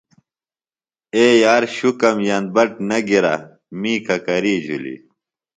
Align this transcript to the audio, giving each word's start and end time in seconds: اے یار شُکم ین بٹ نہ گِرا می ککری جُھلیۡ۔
اے 1.15 1.25
یار 1.41 1.63
شُکم 1.75 2.17
ین 2.27 2.43
بٹ 2.53 2.69
نہ 2.87 2.97
گِرا 3.07 3.35
می 3.79 3.93
ککری 4.07 4.55
جُھلیۡ۔ 4.65 5.01